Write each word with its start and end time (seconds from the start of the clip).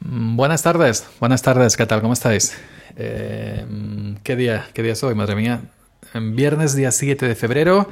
Mm, 0.00 0.36
buenas 0.36 0.62
tardes, 0.62 1.06
buenas 1.20 1.42
tardes, 1.42 1.76
¿qué 1.76 1.84
tal? 1.86 2.00
¿Cómo 2.00 2.14
estáis? 2.14 2.56
Eh, 2.96 3.64
¿Qué 4.22 4.36
día? 4.36 4.66
¿Qué 4.72 4.82
día 4.82 4.92
es 4.92 5.04
hoy? 5.04 5.14
Madre 5.14 5.36
mía. 5.36 5.60
Viernes 6.14 6.74
día 6.74 6.90
7 6.90 7.26
de 7.26 7.34
febrero 7.34 7.88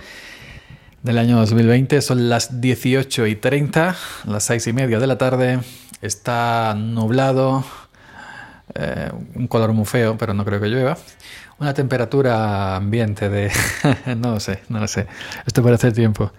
del 1.03 1.19
año 1.19 1.37
2020, 1.37 2.01
son 2.01 2.29
las 2.29 2.61
18 2.61 3.27
y 3.27 3.37
30, 3.37 3.95
las 4.25 4.45
6 4.45 4.67
y 4.69 4.73
media 4.73 4.99
de 4.99 5.07
la 5.07 5.19
tarde. 5.19 5.61
Está 6.01 6.75
nublado, 6.75 7.65
eh, 8.75 9.11
un 9.35 9.47
color 9.47 9.73
muy 9.75 9.85
feo, 9.85 10.17
pero 10.17 10.33
no 10.35 10.45
creo 10.45 10.61
que 10.61 10.69
llueva. 10.69 10.97
Una 11.59 11.75
temperatura 11.75 12.77
ambiente 12.77 13.29
de... 13.29 13.51
no 14.17 14.33
lo 14.33 14.41
sé, 14.41 14.63
no 14.69 14.81
lo 14.81 14.89
sé. 14.89 15.07
Esto 15.47 15.63
parece 15.63 15.93
tiempo. 15.93 16.33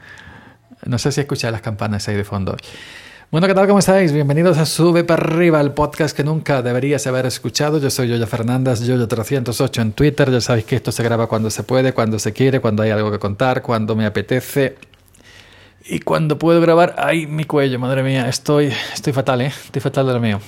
No 0.85 0.97
sé 0.97 1.11
si 1.11 1.21
escucháis 1.21 1.51
las 1.51 1.61
campanas 1.61 2.07
ahí 2.07 2.15
de 2.15 2.23
fondo. 2.23 2.57
Bueno, 3.31 3.45
¿qué 3.45 3.53
tal? 3.53 3.67
¿Cómo 3.67 3.77
estáis? 3.77 4.11
Bienvenidos 4.11 4.57
a 4.57 4.65
Sube 4.65 5.03
para 5.03 5.21
arriba, 5.23 5.61
el 5.61 5.71
podcast 5.73 6.17
que 6.17 6.23
nunca 6.23 6.63
deberías 6.63 7.05
haber 7.05 7.27
escuchado. 7.27 7.77
Yo 7.77 7.91
soy 7.91 8.07
Yoyo 8.07 8.25
Fernández, 8.25 8.81
Yoyo308 8.81 9.81
en 9.83 9.91
Twitter. 9.91 10.31
Ya 10.31 10.41
sabéis 10.41 10.65
que 10.65 10.75
esto 10.75 10.91
se 10.91 11.03
graba 11.03 11.27
cuando 11.27 11.51
se 11.51 11.61
puede, 11.61 11.93
cuando 11.93 12.17
se 12.17 12.33
quiere, 12.33 12.59
cuando 12.59 12.81
hay 12.81 12.89
algo 12.89 13.11
que 13.11 13.19
contar, 13.19 13.61
cuando 13.61 13.95
me 13.95 14.07
apetece. 14.07 14.77
Y 15.85 15.99
cuando 15.99 16.39
puedo 16.39 16.59
grabar, 16.59 16.95
¡ay, 16.97 17.27
mi 17.27 17.43
cuello! 17.43 17.77
Madre 17.77 18.01
mía, 18.01 18.27
estoy, 18.27 18.73
estoy 18.95 19.13
fatal, 19.13 19.41
¿eh? 19.41 19.53
Estoy 19.63 19.79
fatal 19.79 20.07
de 20.07 20.13
lo 20.13 20.19
mío. 20.19 20.41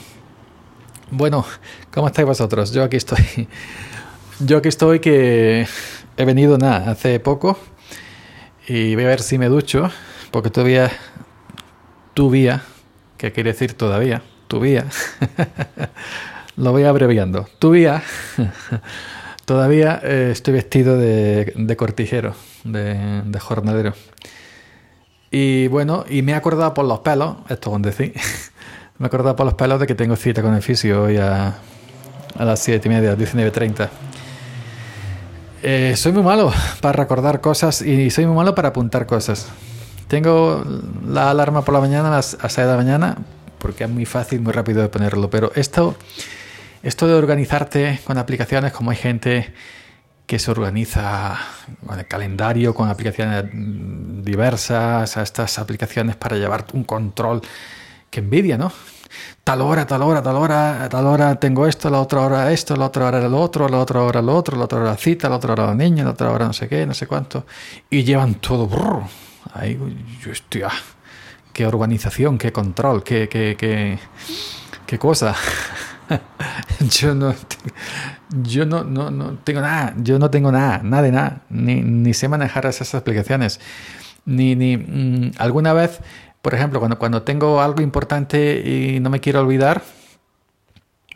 Bueno, 1.11 1.45
¿cómo 1.93 2.07
estáis 2.07 2.25
vosotros? 2.25 2.71
Yo 2.71 2.83
aquí 2.83 2.97
estoy. 2.97 3.47
Yo 4.39 4.57
aquí 4.57 4.69
estoy 4.69 4.99
que 4.99 5.67
he 6.17 6.25
venido, 6.25 6.57
nada, 6.57 6.89
hace 6.89 7.19
poco. 7.19 7.59
Y 8.67 8.95
voy 8.95 9.03
a 9.03 9.09
ver 9.09 9.21
si 9.21 9.37
me 9.37 9.49
ducho, 9.49 9.91
porque 10.31 10.49
todavía... 10.49 10.91
Todavía 12.13 12.61
¿Qué 13.21 13.31
quiere 13.31 13.51
decir 13.51 13.75
todavía, 13.75 14.23
tu 14.47 14.59
vía, 14.59 14.87
lo 16.57 16.71
voy 16.71 16.85
abreviando, 16.85 17.47
tu 17.59 17.69
vía, 17.69 18.01
todavía 19.45 20.01
eh, 20.01 20.29
estoy 20.31 20.55
vestido 20.55 20.97
de, 20.97 21.75
cortijero, 21.77 22.33
de, 22.63 23.21
de, 23.23 23.39
jornadero. 23.39 23.93
Y 25.29 25.67
bueno, 25.67 26.03
y 26.09 26.23
me 26.23 26.31
he 26.31 26.35
acordado 26.35 26.73
por 26.73 26.83
los 26.85 27.01
pelos, 27.01 27.35
esto 27.47 27.69
con 27.69 27.83
decir, 27.83 28.15
me 28.97 29.05
he 29.05 29.07
acordado 29.07 29.35
por 29.35 29.45
los 29.45 29.53
pelos 29.53 29.79
de 29.79 29.85
que 29.85 29.93
tengo 29.93 30.15
cita 30.15 30.41
con 30.41 30.55
el 30.55 30.63
fisio 30.63 31.03
hoy 31.03 31.17
a, 31.17 31.59
a 32.39 32.43
las 32.43 32.59
7 32.59 32.87
y 32.87 32.89
media, 32.89 33.15
19.30. 33.15 33.87
Eh, 35.61 35.93
soy 35.95 36.11
muy 36.11 36.23
malo 36.23 36.51
para 36.81 37.03
recordar 37.03 37.39
cosas 37.39 37.83
y 37.83 38.09
soy 38.09 38.25
muy 38.25 38.35
malo 38.35 38.55
para 38.55 38.69
apuntar 38.69 39.05
cosas. 39.05 39.47
Tengo 40.11 40.61
la 41.07 41.31
alarma 41.31 41.63
por 41.63 41.73
la 41.73 41.79
mañana 41.79 42.09
a 42.09 42.11
las 42.11 42.35
6 42.41 42.57
de 42.57 42.65
la 42.65 42.75
mañana 42.75 43.15
porque 43.59 43.85
es 43.85 43.89
muy 43.89 44.03
fácil, 44.03 44.41
muy 44.41 44.51
rápido 44.51 44.81
de 44.81 44.89
ponerlo. 44.89 45.29
Pero 45.29 45.53
esto, 45.55 45.95
esto 46.83 47.07
de 47.07 47.13
organizarte 47.13 48.01
con 48.03 48.17
aplicaciones, 48.17 48.73
como 48.73 48.91
hay 48.91 48.97
gente 48.97 49.53
que 50.25 50.37
se 50.37 50.51
organiza 50.51 51.37
con 51.87 51.97
el 51.97 52.05
calendario, 52.07 52.75
con 52.75 52.89
aplicaciones 52.89 53.45
diversas, 53.53 55.15
a 55.15 55.21
estas 55.21 55.57
aplicaciones 55.59 56.17
para 56.17 56.35
llevar 56.35 56.65
un 56.73 56.83
control 56.83 57.39
que 58.09 58.19
envidia, 58.19 58.57
¿no? 58.57 58.69
Tal 59.45 59.61
hora, 59.61 59.87
tal 59.87 60.01
hora, 60.01 60.21
tal 60.21 60.35
hora, 60.35 60.89
tal 60.89 61.07
hora 61.07 61.35
tengo 61.35 61.67
esto, 61.67 61.89
la 61.89 62.01
otra 62.01 62.19
hora 62.19 62.51
esto, 62.51 62.75
la 62.75 62.87
otra 62.87 63.05
hora 63.05 63.29
lo 63.29 63.39
otro, 63.39 63.69
la 63.69 63.77
otra 63.77 64.01
hora 64.01 64.21
lo 64.21 64.35
otro, 64.35 64.57
la 64.57 64.65
otra 64.65 64.81
hora 64.81 64.97
cita, 64.97 65.29
la 65.29 65.37
otra 65.37 65.53
hora 65.53 65.67
la 65.67 65.75
niña, 65.75 66.03
la 66.03 66.09
otra 66.09 66.31
hora 66.31 66.47
no 66.47 66.51
sé 66.51 66.67
qué, 66.67 66.85
no 66.85 66.93
sé 66.93 67.07
cuánto. 67.07 67.45
Y 67.89 68.03
llevan 68.03 68.35
todo. 68.35 68.67
Brrr, 68.67 69.03
Ahí 69.53 69.77
yo 70.23 70.31
estoy. 70.31 70.63
Ah, 70.63 70.71
qué 71.53 71.65
organización, 71.65 72.37
qué 72.37 72.51
control, 72.51 73.03
qué, 73.03 73.27
qué, 73.29 73.55
qué, 73.57 73.99
qué 74.85 74.99
cosa. 74.99 75.35
yo 76.79 77.15
no, 77.15 77.33
yo 78.43 78.65
no, 78.65 78.83
no, 78.83 79.11
no, 79.11 79.37
tengo 79.43 79.61
nada, 79.61 79.93
yo 79.97 80.19
no 80.19 80.29
tengo 80.29 80.51
nada, 80.51 80.81
nada 80.83 81.03
de 81.03 81.11
nada, 81.11 81.41
ni, 81.49 81.81
ni 81.81 82.13
sé 82.13 82.27
manejar 82.27 82.65
esas 82.65 82.93
aplicaciones. 82.95 83.59
Ni, 84.25 84.55
ni 84.55 84.77
mmm, 84.77 85.31
alguna 85.37 85.73
vez, 85.73 85.99
por 86.41 86.53
ejemplo, 86.53 86.79
cuando, 86.79 86.97
cuando 86.99 87.23
tengo 87.23 87.61
algo 87.61 87.81
importante 87.81 88.61
y 88.65 88.99
no 88.99 89.09
me 89.09 89.19
quiero 89.19 89.41
olvidar, 89.41 89.83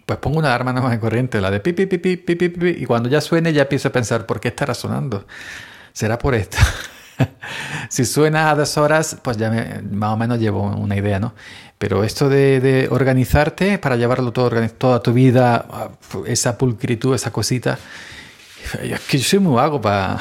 pues 0.06 0.20
pongo 0.20 0.40
una 0.40 0.50
alarma 0.50 0.74
normal 0.74 1.00
corriente, 1.00 1.42
la 1.42 1.50
de 1.50 1.60
pi, 1.60 1.74
pi, 1.74 1.86
pi, 1.86 1.98
pi, 2.18 2.70
y 2.78 2.86
cuando 2.86 3.10
ya 3.10 3.22
suene 3.22 3.54
ya 3.54 3.64
empiezo 3.64 3.88
a 3.88 3.92
pensar, 3.92 4.26
¿por 4.26 4.40
qué 4.40 4.50
estará 4.50 4.74
sonando? 4.74 5.26
¿Será 5.94 6.18
por 6.20 6.36
esto? 6.36 6.58
si 7.90 8.06
suena 8.06 8.50
a 8.50 8.56
dos 8.56 8.78
horas, 8.78 9.18
pues 9.22 9.38
ya 9.38 9.50
me, 9.50 9.82
más 9.82 10.14
o 10.14 10.18
menos 10.18 10.40
llevo 10.40 10.62
una 10.64 10.96
idea, 10.96 11.20
¿no? 11.20 11.34
Pero 11.78 12.04
esto 12.04 12.30
de, 12.30 12.88
organizarte 12.90 13.78
para 13.78 13.96
llevarlo 13.98 14.32
todo, 14.32 14.50
toda 14.70 15.02
tu 15.02 15.14
vida, 15.14 15.66
esa 16.26 16.58
pulcritud, 16.58 17.16
esa 17.16 17.32
cosita, 17.32 17.78
es 18.82 19.00
que 19.02 19.18
yo 19.18 19.24
soy 19.24 19.40
muy 19.40 19.56
vago 19.56 19.80
para... 19.82 20.20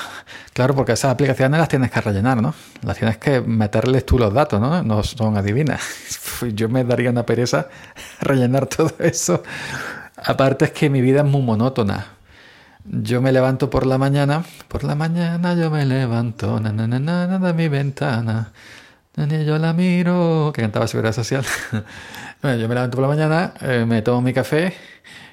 Claro, 0.52 0.74
porque 0.74 0.92
esas 0.92 1.10
aplicaciones 1.10 1.58
las 1.58 1.68
tienes 1.68 1.90
que 1.90 2.00
rellenar, 2.00 2.40
¿no? 2.40 2.54
Las 2.82 2.96
tienes 2.96 3.18
que 3.18 3.40
meterles 3.40 4.06
tú 4.06 4.18
los 4.18 4.32
datos, 4.32 4.60
¿no? 4.60 4.82
No 4.84 5.02
son 5.02 5.36
adivinas. 5.36 5.80
Yo 6.54 6.68
me 6.68 6.84
daría 6.84 7.10
una 7.10 7.26
pereza 7.26 7.68
rellenar 8.20 8.66
todo 8.66 8.92
eso. 9.00 9.42
Aparte 10.16 10.66
es 10.66 10.70
que 10.70 10.88
mi 10.90 11.00
vida 11.00 11.20
es 11.20 11.26
muy 11.26 11.42
monótona. 11.42 12.06
Yo 12.84 13.22
me 13.22 13.32
levanto 13.32 13.70
por 13.70 13.86
la 13.86 13.96
mañana, 13.96 14.44
por 14.68 14.84
la 14.84 14.94
mañana 14.94 15.54
yo 15.54 15.70
me 15.70 15.86
levanto, 15.86 16.60
na, 16.60 16.70
na, 16.70 16.86
na, 16.86 17.38
de 17.38 17.52
mi 17.54 17.68
ventana, 17.68 18.52
yo 19.16 19.58
la 19.58 19.72
miro, 19.72 20.52
que 20.54 20.60
cantaba 20.60 20.86
Seguridad 20.86 21.14
Social. 21.14 21.44
bueno, 22.42 22.58
yo 22.58 22.68
me 22.68 22.74
levanto 22.74 22.96
por 22.96 23.02
la 23.02 23.08
mañana, 23.08 23.54
eh, 23.62 23.86
me 23.88 24.02
tomo 24.02 24.20
mi 24.20 24.34
café, 24.34 24.74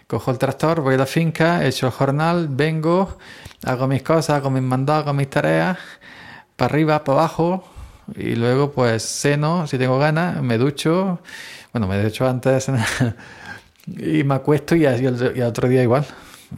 cojo 0.08 0.32
el 0.32 0.38
tractor, 0.38 0.80
voy 0.80 0.96
a 0.96 1.00
la 1.00 1.06
finca, 1.06 1.66
echo 1.66 1.88
el 1.88 1.92
jornal, 1.92 2.48
vengo, 2.50 3.18
hago 3.66 3.86
mis 3.86 4.02
cosas, 4.02 4.38
hago 4.38 4.50
mis 4.50 4.64
mandados, 4.64 5.04
hago 5.04 5.14
mis 5.14 5.30
tareas, 5.30 5.78
para 6.56 6.74
arriba, 6.74 7.04
para 7.04 7.20
abajo, 7.20 7.66
y 8.16 8.36
luego 8.36 8.72
pues 8.72 9.04
ceno, 9.04 9.68
si 9.68 9.78
tengo 9.78 10.00
ganas, 10.00 10.42
me 10.42 10.58
ducho, 10.58 11.20
bueno, 11.74 11.86
me 11.88 12.02
ducho 12.02 12.30
antes, 12.30 12.72
y 13.88 14.24
me 14.24 14.36
acuesto 14.36 14.74
y, 14.78 14.86
y, 14.86 15.36
y 15.36 15.42
otro 15.42 15.68
día 15.68 15.84
igual. 15.84 16.06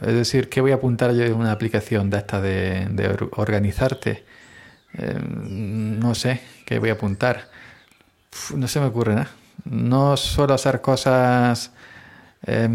Es 0.00 0.14
decir, 0.14 0.48
¿qué 0.48 0.60
voy 0.60 0.72
a 0.72 0.76
apuntar 0.76 1.12
yo 1.12 1.24
en 1.24 1.34
una 1.34 1.52
aplicación 1.52 2.10
de 2.10 2.18
esta 2.18 2.40
de, 2.40 3.28
organizarte? 3.32 4.24
Eh, 4.94 5.18
no 5.20 6.14
sé, 6.14 6.40
¿qué 6.64 6.78
voy 6.78 6.90
a 6.90 6.94
apuntar? 6.94 7.48
No 8.54 8.68
se 8.68 8.80
me 8.80 8.86
ocurre 8.86 9.14
nada. 9.14 9.30
No 9.64 10.16
suelo 10.16 10.54
hacer 10.54 10.80
cosas 10.80 11.70
eh, 12.46 12.68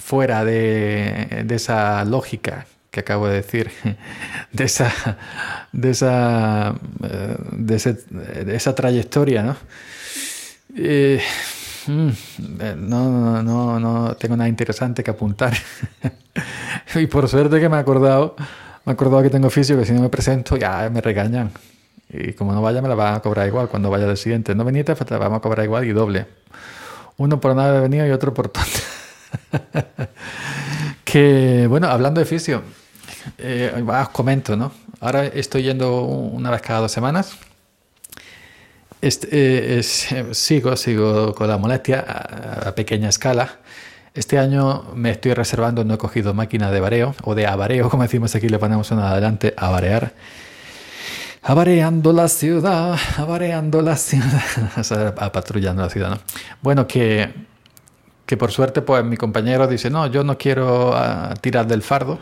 fuera 0.00 0.44
de, 0.44 1.42
de, 1.44 1.54
esa 1.54 2.04
lógica 2.04 2.66
que 2.90 3.00
acabo 3.00 3.28
de 3.28 3.34
decir, 3.36 3.70
de 4.52 4.64
esa, 4.64 5.18
de 5.72 5.90
esa, 5.90 6.74
eh, 7.02 7.36
de, 7.52 7.76
ese, 7.76 7.92
de 7.92 8.56
esa 8.56 8.74
trayectoria, 8.74 9.42
¿no? 9.42 9.56
Eh, 10.74 11.20
Mm, 11.86 12.08
eh, 12.60 12.74
no, 12.76 13.42
no, 13.42 13.78
no 13.78 14.16
tengo 14.16 14.36
nada 14.36 14.48
interesante 14.48 15.02
que 15.02 15.10
apuntar. 15.10 15.54
y 16.94 17.06
por 17.06 17.28
suerte 17.28 17.60
que 17.60 17.68
me 17.68 17.76
he 17.76 17.80
acordado, 17.80 18.34
me 18.84 18.92
he 18.92 18.94
acordado 18.94 19.22
que 19.22 19.30
tengo 19.30 19.48
oficio, 19.48 19.78
que 19.78 19.84
si 19.84 19.92
no 19.92 20.00
me 20.00 20.08
presento 20.08 20.56
ya 20.56 20.88
me 20.90 21.00
regañan. 21.00 21.50
Y 22.08 22.32
como 22.32 22.52
no 22.52 22.62
vaya, 22.62 22.80
me 22.82 22.88
la 22.88 22.94
van 22.94 23.14
a 23.14 23.20
cobrar 23.20 23.46
igual 23.46 23.68
cuando 23.68 23.90
vaya 23.90 24.06
del 24.06 24.16
siguiente. 24.16 24.54
No 24.54 24.64
veniste, 24.64 24.94
te 24.94 25.14
la 25.14 25.18
vamos 25.18 25.38
a 25.38 25.40
cobrar 25.40 25.64
igual 25.64 25.84
y 25.84 25.92
doble. 25.92 26.26
Uno 27.16 27.40
por 27.40 27.54
no 27.54 27.62
haber 27.62 27.82
venido 27.82 28.06
y 28.06 28.10
otro 28.10 28.32
por 28.32 28.48
tonto. 28.48 28.78
que, 31.04 31.66
bueno, 31.68 31.88
hablando 31.88 32.20
de 32.20 32.24
oficio, 32.24 32.62
eh, 33.38 33.84
os 33.86 34.08
comento, 34.10 34.56
¿no? 34.56 34.72
Ahora 35.00 35.26
estoy 35.26 35.62
yendo 35.62 36.02
una 36.02 36.50
vez 36.50 36.62
cada 36.62 36.80
dos 36.80 36.92
semanas 36.92 37.36
este, 39.06 39.78
eh, 39.78 39.82
sigo, 39.82 40.76
sigo 40.76 41.34
con 41.34 41.48
la 41.48 41.58
molestia 41.58 42.04
a, 42.06 42.68
a, 42.68 42.74
pequeña 42.74 43.08
escala. 43.08 43.58
Este 44.14 44.38
año 44.38 44.84
me 44.94 45.10
estoy 45.10 45.34
reservando, 45.34 45.84
no 45.84 45.94
he 45.94 45.98
cogido 45.98 46.34
máquina 46.34 46.70
de 46.70 46.80
bareo 46.80 47.14
o 47.22 47.34
de 47.34 47.46
abareo, 47.46 47.90
como 47.90 48.02
decimos 48.02 48.34
aquí, 48.34 48.48
le 48.48 48.58
ponemos 48.58 48.90
una 48.90 49.10
adelante, 49.10 49.54
a 49.56 49.70
barear. 49.70 50.14
Avareando 51.42 52.12
la 52.12 52.28
ciudad, 52.28 52.98
avareando 53.18 53.80
la 53.82 53.96
ciudad, 53.96 54.42
o 54.76 54.82
sea, 54.82 55.14
a 55.16 55.30
patrullando 55.32 55.82
la 55.82 55.90
ciudad, 55.90 56.10
¿no? 56.10 56.18
Bueno, 56.62 56.88
que, 56.88 57.32
que 58.24 58.36
por 58.36 58.50
suerte, 58.50 58.82
pues 58.82 59.04
mi 59.04 59.16
compañero 59.16 59.68
dice, 59.68 59.90
no, 59.90 60.06
yo 60.06 60.24
no 60.24 60.36
quiero 60.38 60.90
uh, 60.90 61.34
tirar 61.40 61.66
del 61.68 61.82
fardo, 61.82 62.18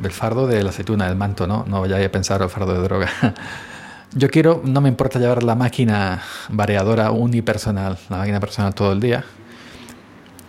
del 0.00 0.12
fardo 0.12 0.46
de 0.46 0.62
la 0.62 0.70
aceituna, 0.70 1.06
del 1.06 1.16
manto, 1.16 1.46
¿no? 1.46 1.64
No 1.68 1.80
vaya 1.80 2.04
a 2.04 2.08
pensar 2.08 2.40
el 2.40 2.48
fardo 2.48 2.72
de 2.72 2.80
droga. 2.80 3.10
Yo 4.14 4.28
quiero, 4.28 4.60
no 4.62 4.82
me 4.82 4.90
importa 4.90 5.18
llevar 5.18 5.42
la 5.42 5.54
máquina 5.54 6.22
variadora 6.50 7.10
unipersonal, 7.12 7.98
la 8.10 8.18
máquina 8.18 8.40
personal 8.40 8.74
todo 8.74 8.92
el 8.92 9.00
día. 9.00 9.24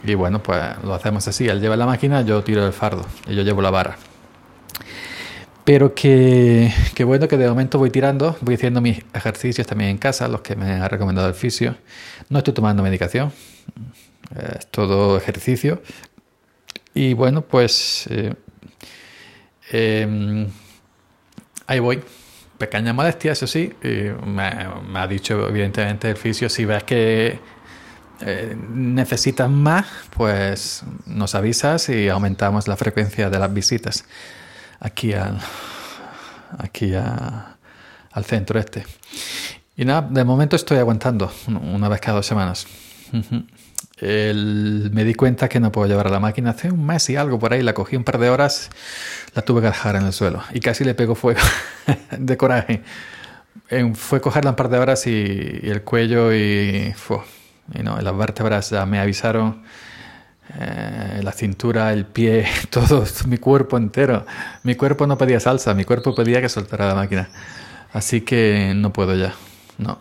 Y 0.04 0.16
bueno, 0.16 0.44
pues 0.44 0.62
lo 0.84 0.94
hacemos 0.94 1.26
así. 1.30 1.48
Él 1.48 1.62
lleva 1.62 1.78
la 1.78 1.86
máquina, 1.86 2.24
yo 2.24 2.44
tiro 2.44 2.66
el 2.66 2.74
fardo 2.74 3.06
y 3.26 3.36
yo 3.36 3.44
llevo 3.44 3.62
la 3.62 3.72
barra. 3.72 3.96
Pero 5.64 5.96
que, 5.96 6.74
bueno 7.06 7.30
que 7.30 7.38
de 7.38 7.48
momento 7.48 7.80
voy 7.80 7.90
tirando, 7.90 8.36
voy 8.42 8.56
haciendo 8.56 8.82
mis 8.82 9.02
ejercicios 9.14 9.66
también 9.66 9.92
en 9.92 9.98
casa, 9.98 10.28
los 10.28 10.42
que 10.42 10.58
me 10.58 10.74
ha 10.74 10.90
recomendado 10.90 11.30
el 11.30 11.34
fisio. 11.34 11.78
No 12.28 12.40
estoy 12.40 12.54
tomando 12.54 12.84
medicación, 12.84 13.32
es 14.58 14.68
todo 14.68 15.16
ejercicio. 15.16 15.82
Y 16.94 17.14
bueno, 17.14 17.44
pues 17.44 18.08
eh, 18.10 18.34
eh, 19.72 20.48
ahí 21.66 21.80
voy. 21.80 22.04
Pequeña 22.58 22.94
molestia, 22.94 23.34
eso 23.34 23.48
sí. 23.48 23.74
Me, 23.82 24.52
me, 24.88 25.00
ha 25.00 25.08
dicho 25.08 25.48
evidentemente 25.48 26.10
el 26.10 26.18
fisio, 26.18 26.50
si 26.50 26.66
ves 26.66 26.84
que 26.84 27.40
eh, 28.22 28.56
necesitas 28.70 29.50
más, 29.50 29.86
pues 30.16 30.84
nos 31.06 31.36
avisas 31.36 31.90
y 31.90 32.08
aumentamos 32.08 32.68
la 32.68 32.78
frecuencia 32.78 33.30
de 33.30 33.38
las 33.38 33.54
visitas 33.54 34.06
aquí 34.80 35.14
al, 35.14 35.40
aquí 36.58 36.94
al 36.94 38.26
centro 38.26 38.60
este. 38.60 38.86
Y 39.76 39.86
nada, 39.86 40.08
de 40.10 40.24
momento 40.24 40.56
estoy 40.56 40.78
aguantando 40.78 41.34
una 41.48 41.90
vez 41.90 42.00
cada 42.00 42.18
dos 42.18 42.26
semanas. 42.26 42.68
Me 44.04 45.04
di 45.04 45.14
cuenta 45.14 45.48
que 45.48 45.60
no 45.60 45.72
puedo 45.72 45.88
llevar 45.88 46.08
a 46.08 46.10
la 46.10 46.20
máquina 46.20 46.52
hace 46.52 46.72
un 46.72 46.86
mes 46.86 47.10
y 47.10 47.16
algo 47.16 47.40
por 47.40 47.54
ahí. 47.54 47.62
La 47.62 47.74
cogí 47.74 47.96
un 47.96 48.04
par 48.04 48.18
de 48.18 48.30
horas, 48.30 48.70
la 49.34 49.42
tuve 49.42 49.62
que 49.62 49.68
dejar 49.68 49.96
en 49.96 50.06
el 50.06 50.14
suelo 50.14 50.44
y 50.54 50.60
casi 50.60 50.84
le 50.84 50.94
pego 50.94 51.16
fuego 51.16 51.42
de 52.18 52.38
coraje. 52.38 52.82
fue 53.94 54.22
cogerla 54.22 54.52
un 54.52 54.56
par 54.56 54.70
de 54.70 54.80
horas 54.80 55.08
y, 55.08 55.12
el 55.64 55.82
cuello 55.84 56.34
y, 56.34 56.94
y 57.74 57.84
no, 57.84 58.00
las 58.02 58.18
vértebras 58.18 58.70
ya 58.70 58.86
me 58.86 59.00
avisaron 59.00 59.64
eh, 60.60 61.22
la 61.24 61.32
cintura, 61.32 61.94
el 61.94 62.06
pie, 62.06 62.46
todo, 62.70 63.04
mi 63.28 63.38
cuerpo 63.38 63.78
entero. 63.78 64.26
Mi 64.64 64.76
cuerpo 64.76 65.08
no 65.08 65.18
pedía 65.18 65.40
salsa, 65.40 65.74
mi 65.74 65.86
cuerpo 65.86 66.14
pedía 66.14 66.42
que 66.42 66.50
soltara 66.50 66.88
la 66.88 66.96
máquina. 66.96 67.30
Así 67.94 68.22
que 68.22 68.74
no 68.76 68.92
puedo 68.94 69.16
ya. 69.16 69.34
No, 69.78 70.00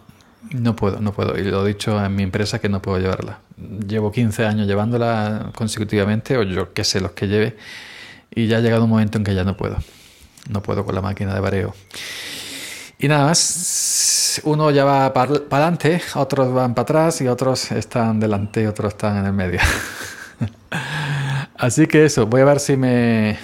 no 0.53 0.77
puedo, 0.77 1.01
no 1.01 1.13
puedo. 1.13 1.39
Y 1.39 1.45
lo 1.45 1.65
he 1.65 1.69
dicho 1.69 2.03
en 2.05 2.15
mi 2.15 2.23
empresa 2.23 2.59
que 2.59 2.69
no 2.69 2.83
puedo 2.83 2.99
llevarla. 2.99 3.39
Llevo 3.87 4.11
15 4.11 4.47
años 4.47 4.67
llevándola 4.67 5.51
consecutivamente, 5.55 6.37
o 6.37 6.43
yo 6.43 6.73
qué 6.73 6.85
sé, 6.85 7.01
los 7.01 7.13
que 7.13 7.29
lleve. 7.29 7.57
Y 8.35 8.47
ya 8.47 8.59
ha 8.59 8.61
llegado 8.61 8.85
un 8.85 8.91
momento 8.91 9.19
en 9.19 9.25
que 9.25 9.35
ya 9.35 9.45
no 9.45 9.57
puedo. 9.57 9.77
No 10.51 10.63
puedo 10.63 10.85
con 10.85 10.95
la 10.95 11.03
máquina 11.03 11.35
de 11.35 11.41
bareo. 11.41 11.75
Y 12.99 13.09
nada 13.09 13.27
más, 13.27 14.41
uno 14.45 14.71
ya 14.71 14.85
va 14.85 15.13
para 15.13 15.33
adelante, 15.33 16.01
otros 16.15 16.55
van 16.55 16.73
para 16.73 16.83
atrás 16.83 17.21
y 17.21 17.27
otros 17.27 17.73
están 17.73 18.21
delante 18.21 18.69
otros 18.69 18.93
están 18.93 19.19
en 19.19 19.27
el 19.27 19.33
medio. 19.33 19.59
Así 21.57 21.87
que 21.87 22.05
eso, 22.05 22.27
voy 22.27 22.43
a 22.43 22.45
ver 22.45 22.61
si 22.61 22.77
me... 22.77 23.39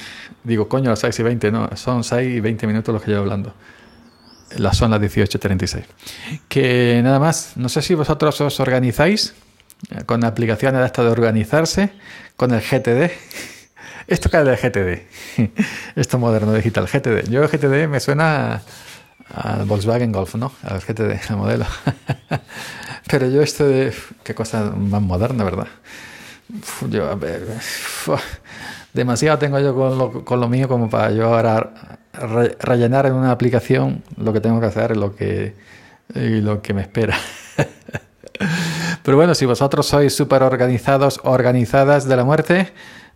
Digo, 0.45 0.69
coño, 0.69 0.91
las 0.91 1.01
6 1.01 1.19
y 1.19 1.23
20, 1.25 1.51
no, 1.51 1.71
son 1.77 2.05
6 2.05 2.37
y 2.37 2.41
20 2.41 2.67
minutos 2.69 2.93
los 2.93 3.03
que 3.03 3.11
llevo 3.11 3.23
hablando. 3.23 3.53
Las 4.57 4.77
son 4.77 4.93
las 4.93 5.01
18.36. 5.01 5.83
Que 6.49 7.01
nada 7.03 7.19
más, 7.19 7.57
no 7.57 7.69
sé 7.69 7.83
si 7.83 7.95
vosotros 7.95 8.41
os 8.41 8.61
organizáis 8.61 9.35
con 10.07 10.25
aplicaciones 10.25 10.81
de 10.81 10.87
esta 10.87 11.03
de 11.03 11.11
organizarse, 11.11 11.91
con 12.37 12.53
el 12.53 12.61
GTD. 12.61 13.11
Esto 14.07 14.31
cae 14.31 14.45
del 14.45 14.57
GTD. 14.57 15.51
Esto 15.97 16.19
moderno 16.19 16.55
digital, 16.55 16.87
GTD. 16.87 17.29
Yo 17.29 17.47
GTD 17.47 17.89
me 17.89 18.01
suena 18.01 18.63
al 19.35 19.67
Volkswagen 19.67 20.13
Golf, 20.13 20.35
¿no? 20.35 20.53
Al 20.63 20.81
GTD, 20.81 21.31
el 21.31 21.37
modelo. 21.37 21.67
Pero 23.11 23.29
yo 23.29 23.43
esto 23.43 23.67
de... 23.67 23.93
Qué 24.23 24.35
cosa 24.35 24.73
más 24.77 25.03
moderna, 25.03 25.45
¿verdad? 25.45 25.69
yo, 26.89 27.11
a 27.11 27.15
ver, 27.15 27.47
demasiado 28.95 29.39
tengo 29.39 29.59
yo 29.59 29.75
con 29.75 29.99
lo, 29.99 30.25
con 30.25 30.41
lo, 30.41 30.49
mío 30.49 30.67
como 30.67 30.89
para 30.89 31.11
yo 31.11 31.27
ahora 31.27 31.99
rellenar 32.61 33.05
en 33.05 33.13
una 33.13 33.31
aplicación 33.31 34.03
lo 34.17 34.33
que 34.33 34.41
tengo 34.41 34.59
que 34.59 34.67
hacer 34.67 34.97
y 34.97 35.53
y 36.19 36.41
lo 36.41 36.63
que 36.63 36.73
me 36.73 36.83
espera. 36.83 37.19
Pero 39.09 39.17
bueno, 39.17 39.35
si 39.35 39.47
vosotros 39.47 39.87
sois 39.87 40.15
súper 40.15 40.43
organizados, 40.43 41.19
organizadas 41.25 42.07
de 42.07 42.15
la 42.15 42.25
muerte, 42.25 42.75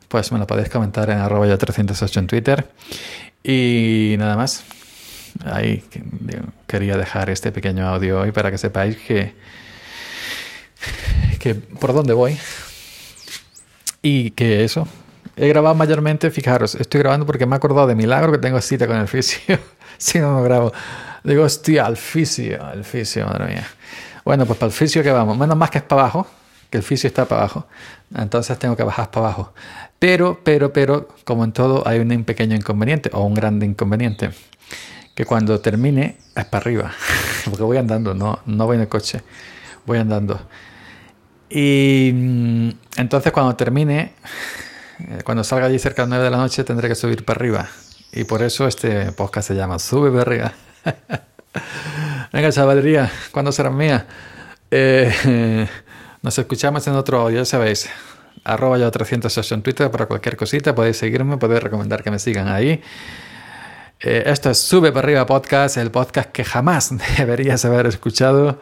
pues 0.09 0.33
me 0.33 0.39
lo 0.39 0.47
podéis 0.47 0.71
comentar 0.71 1.11
en 1.11 1.19
arroba 1.19 1.47
yo 1.47 1.59
308 1.59 2.19
en 2.19 2.27
Twitter. 2.27 2.67
Y 3.45 4.15
nada 4.17 4.35
más. 4.35 4.65
Ahí 5.45 5.85
quería 6.67 6.97
dejar 6.97 7.29
este 7.29 7.53
pequeño 7.53 7.87
audio 7.87 8.21
hoy 8.21 8.33
para 8.33 8.51
que 8.51 8.57
sepáis 8.57 8.97
que, 8.97 9.35
que 11.39 11.57
por 11.57 11.93
dónde 11.93 12.15
voy. 12.15 12.39
Y 14.01 14.31
que 14.31 14.65
eso, 14.65 14.89
he 15.37 15.47
grabado 15.49 15.75
mayormente, 15.75 16.31
fijaros, 16.31 16.75
estoy 16.75 17.01
grabando 17.01 17.27
porque 17.27 17.45
me 17.45 17.55
he 17.55 17.59
acordado 17.59 17.87
de 17.87 17.95
milagro 17.95 18.33
que 18.33 18.39
tengo 18.39 18.59
cita 18.63 18.87
con 18.87 18.97
el 18.97 19.09
fisio. 19.09 19.59
si 19.99 20.21
no, 20.21 20.33
no 20.33 20.43
grabo. 20.43 20.73
Digo, 21.23 21.45
hostia, 21.45 21.85
al 21.85 21.99
fisio, 21.99 22.65
al 22.65 22.83
fisio, 22.83 23.27
madre 23.27 23.45
mía. 23.49 23.67
Bueno, 24.25 24.47
pues 24.47 24.59
para 24.59 24.69
el 24.69 24.73
fisio 24.73 25.03
que 25.03 25.11
vamos, 25.11 25.37
menos 25.37 25.57
más 25.57 25.71
que 25.71 25.79
es 25.79 25.85
para 25.85 26.03
abajo, 26.03 26.27
que 26.71 26.79
el 26.79 26.85
fisio 26.85 27.09
está 27.09 27.27
para 27.27 27.43
abajo. 27.43 27.67
Entonces 28.15 28.59
tengo 28.59 28.77
que 28.77 28.83
bajar 28.83 29.11
para 29.11 29.27
abajo. 29.27 29.53
Pero, 29.99 30.41
pero, 30.43 30.73
pero, 30.73 31.09
como 31.25 31.45
en 31.45 31.53
todo, 31.53 31.87
hay 31.87 32.01
un 32.01 32.25
pequeño 32.25 32.57
inconveniente 32.57 33.11
o 33.13 33.23
un 33.23 33.35
grande 33.35 33.67
inconveniente. 33.67 34.31
Que 35.15 35.27
cuando 35.27 35.61
termine 35.61 36.17
es 36.35 36.45
para 36.47 36.63
arriba. 36.63 36.93
Porque 37.45 37.63
voy 37.63 37.77
andando, 37.77 38.15
no, 38.15 38.41
no 38.47 38.67
voy 38.67 38.77
en 38.77 38.83
el 38.83 38.89
coche. 38.89 39.23
Voy 39.85 39.99
andando. 39.99 40.41
Y 41.51 42.11
mm, 42.15 42.71
entonces 42.97 43.31
cuando 43.33 43.55
termine, 43.55 44.15
eh, 44.99 45.19
cuando 45.25 45.45
salga 45.45 45.67
allí 45.67 45.79
cerca 45.79 46.03
de 46.03 46.09
las 46.09 46.19
9 46.19 46.25
de 46.25 46.31
la 46.31 46.37
noche, 46.39 46.65
tendré 46.65 46.89
que 46.89 46.95
subir 46.95 47.25
para 47.25 47.39
arriba. 47.39 47.69
Y 48.13 48.25
por 48.25 48.43
eso 48.43 48.67
este 48.67 49.13
podcast 49.13 49.49
se 49.49 49.55
llama 49.55 49.79
Sube 49.79 50.11
para 50.11 50.23
arriba. 50.23 50.53
Venga, 52.33 52.51
chavalería, 52.51 53.13
¿cuándo 53.31 53.53
será 53.53 53.69
mía? 53.69 54.07
Eh, 54.71 55.69
nos 56.23 56.39
escuchamos 56.39 56.87
en 56.87 56.95
otro 56.95 57.21
audio, 57.21 57.37
ya 57.41 57.45
sabéis. 57.45 57.91
Arroba 58.43 58.79
yo 58.79 58.91
308 58.91 59.55
en 59.55 59.63
Twitter 59.63 59.91
para 59.91 60.07
cualquier 60.07 60.39
cosita. 60.39 60.75
Podéis 60.75 60.97
seguirme, 60.97 61.37
podéis 61.37 61.63
recomendar 61.63 62.03
que 62.03 62.11
me 62.11 62.19
sigan 62.19 62.49
ahí. 62.49 62.81
Eh, 64.01 64.23
esto 64.25 64.49
es 64.49 64.57
Sube 64.57 64.93
para 64.93 65.05
arriba 65.05 65.27
podcast, 65.27 65.77
el 65.77 65.91
podcast 65.91 66.31
que 66.33 66.43
jamás 66.43 66.95
deberías 67.19 67.67
haber 67.67 67.87
escuchado. 67.87 68.59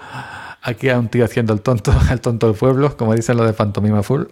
Aquí 0.62 0.88
a 0.88 0.98
un 0.98 1.08
tío 1.08 1.24
haciendo 1.24 1.52
el 1.52 1.60
tonto, 1.60 1.94
el 2.10 2.20
tonto 2.20 2.48
del 2.48 2.56
pueblo, 2.56 2.96
como 2.96 3.14
dicen 3.14 3.36
lo 3.36 3.44
de 3.44 3.52
Fantomima 3.52 4.02
Full. 4.02 4.24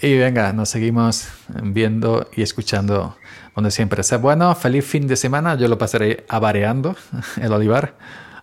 y 0.00 0.18
venga, 0.18 0.52
nos 0.52 0.68
seguimos 0.68 1.28
viendo 1.62 2.28
y 2.34 2.42
escuchando 2.42 3.16
donde 3.54 3.70
siempre. 3.70 4.02
Sea 4.02 4.18
bueno, 4.18 4.54
feliz 4.54 4.84
fin 4.84 5.06
de 5.06 5.16
semana. 5.16 5.54
Yo 5.56 5.68
lo 5.68 5.78
pasaré 5.78 6.24
avareando 6.28 6.96
el 7.40 7.52
olivar. 7.52 7.94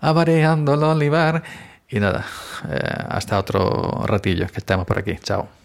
Avareando 0.01 0.73
el 0.73 0.83
olivar. 0.83 1.43
Y 1.89 1.99
nada, 1.99 2.25
eh, 2.69 2.79
hasta 3.09 3.39
otro 3.39 4.03
ratillo 4.05 4.47
que 4.47 4.57
estemos 4.57 4.85
por 4.85 4.99
aquí. 4.99 5.15
Chao. 5.21 5.64